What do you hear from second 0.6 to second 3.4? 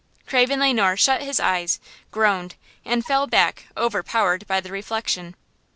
Noir shut his eyes, groaned and fell